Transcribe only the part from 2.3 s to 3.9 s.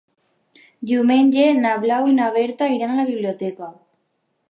Berta iran a la biblioteca.